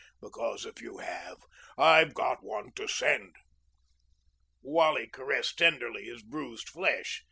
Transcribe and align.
Because 0.19 0.65
if 0.65 0.81
you 0.81 0.97
have, 0.97 1.45
I've 1.77 2.15
got 2.15 2.41
one 2.43 2.71
to 2.73 2.87
send." 2.87 3.35
Wally 4.63 5.05
caressed 5.05 5.59
tenderly 5.59 6.05
his 6.05 6.23
bruised 6.23 6.69
flesh. 6.69 7.19